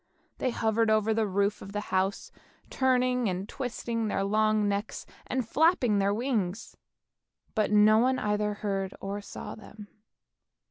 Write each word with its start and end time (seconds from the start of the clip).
They 0.39 0.49
hovered 0.49 0.89
over 0.89 1.13
the 1.13 1.27
roof 1.27 1.61
of 1.61 1.73
the 1.73 1.79
house, 1.93 2.31
turning 2.71 3.29
and 3.29 3.47
twisting 3.47 4.07
their 4.07 4.23
long 4.23 4.67
necks, 4.67 5.05
and 5.27 5.47
flapping 5.47 5.99
their 5.99 6.11
wings; 6.11 6.75
but 7.53 7.71
no 7.71 7.99
one 7.99 8.17
either 8.17 8.55
heard 8.55 8.95
or 8.99 9.21
saw 9.21 9.53
them. 9.53 9.89